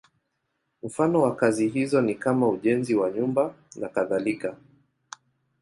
[0.83, 4.55] Mfano wa kazi hizo ni kama ujenzi wa nyumba nakadhalika.